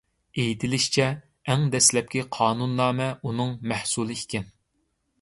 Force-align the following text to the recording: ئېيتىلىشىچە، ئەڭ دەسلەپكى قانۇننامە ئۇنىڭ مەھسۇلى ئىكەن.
ئېيتىلىشىچە، 0.43 1.05
ئەڭ 1.51 1.69
دەسلەپكى 1.77 2.25
قانۇننامە 2.39 3.13
ئۇنىڭ 3.21 3.57
مەھسۇلى 3.73 4.23
ئىكەن. 4.23 4.53